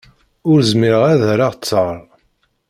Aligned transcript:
Ur 0.49 0.59
zmireɣ 0.71 1.03
ad 1.11 1.17
d-erreɣ 1.21 1.51
ttaṛ. 1.55 1.95